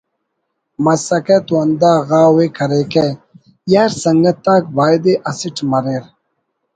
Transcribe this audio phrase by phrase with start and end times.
[0.83, 3.05] مسکہ تو ہندا غاو ءِ کریکہ
[3.71, 6.03] ”یار سنگت آک بایدے اسٹ مریر